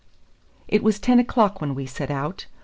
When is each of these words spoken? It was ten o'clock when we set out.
It 0.67 0.81
was 0.81 0.97
ten 0.97 1.19
o'clock 1.19 1.61
when 1.61 1.75
we 1.75 1.85
set 1.85 2.09
out. 2.09 2.47